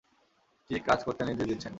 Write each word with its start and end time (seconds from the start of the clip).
কি 0.69 0.75
কাজ 0.87 0.99
করতে 1.03 1.21
নির্দেশ 1.25 1.47
দিচ্ছেন? 1.51 1.69